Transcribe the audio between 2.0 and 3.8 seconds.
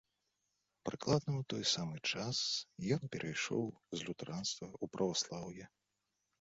час ён перайшоў